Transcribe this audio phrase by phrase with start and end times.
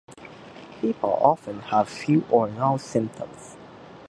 [0.81, 3.55] People often have few or no symptoms.